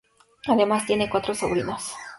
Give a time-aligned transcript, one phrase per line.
[0.47, 1.93] Además tiene cuatro sobrinos.